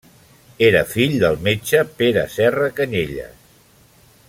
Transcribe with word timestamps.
Era 0.67 0.79
fill 0.93 1.17
del 1.23 1.37
metge 1.49 1.83
Pere 2.01 2.25
Serra 2.37 2.71
Canyelles. 2.81 3.47